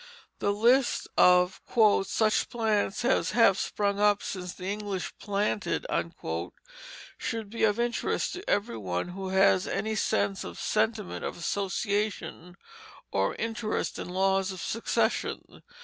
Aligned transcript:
The 0.39 0.51
list 0.51 1.07
of 1.15 1.61
"such 2.07 2.49
plants 2.49 3.05
as 3.05 3.31
have 3.33 3.59
sprung 3.59 3.99
up 3.99 4.23
since 4.23 4.53
the 4.55 4.65
English 4.65 5.13
planted" 5.19 5.85
should 7.19 7.51
be 7.51 7.63
of 7.65 7.79
interest 7.79 8.33
to 8.33 8.49
every 8.49 8.77
one 8.79 9.09
who 9.09 9.27
has 9.29 9.67
any 9.67 9.93
sense 9.93 10.43
of 10.43 10.55
the 10.55 10.61
sentiment 10.63 11.23
of 11.23 11.37
association, 11.37 12.57
or 13.11 13.35
interest 13.35 13.99
in 13.99 14.09
laws 14.09 14.51
of 14.51 14.59
succession. 14.59 15.61